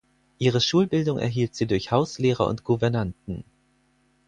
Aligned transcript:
Ihre 0.39 0.61
Schulbildung 0.61 1.19
erhielt 1.19 1.53
sie 1.53 1.67
durch 1.67 1.91
Hauslehrer 1.91 2.47
und 2.47 2.63
Gouvernanten. 2.63 3.43